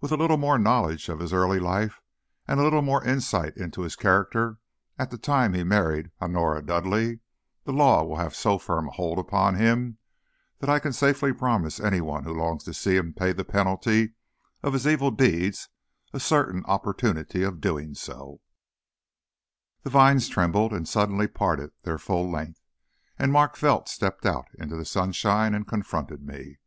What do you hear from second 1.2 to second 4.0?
his early life and a little more insight into his